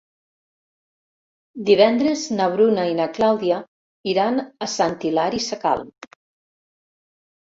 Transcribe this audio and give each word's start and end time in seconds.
Divendres 1.67 2.23
na 2.39 2.47
Bruna 2.55 2.85
i 2.93 2.95
na 3.01 3.05
Clàudia 3.17 3.59
iran 4.13 4.41
a 4.67 4.69
Sant 4.77 4.97
Hilari 5.09 5.43
Sacalm. 5.49 5.93